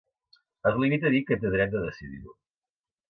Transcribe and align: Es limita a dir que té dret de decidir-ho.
Es 0.69 0.79
limita 0.83 1.07
a 1.09 1.11
dir 1.15 1.19
que 1.27 1.39
té 1.43 1.53
dret 1.57 1.77
de 1.77 1.85
decidir-ho. 1.85 2.35